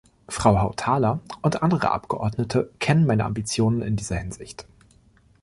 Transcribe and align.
Frau 0.27 0.59
Hautala 0.63 1.19
und 1.43 1.61
andere 1.61 1.91
Abgeordnete 1.91 2.71
kennen 2.79 3.05
meine 3.05 3.23
Ambitionen 3.23 3.83
in 3.83 3.95
dieser 3.97 4.15
Hinsicht. 4.17 4.65